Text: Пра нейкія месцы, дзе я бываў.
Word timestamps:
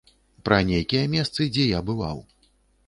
Пра 0.49 0.57
нейкія 0.69 1.03
месцы, 1.13 1.41
дзе 1.53 1.71
я 1.77 1.87
бываў. 1.93 2.27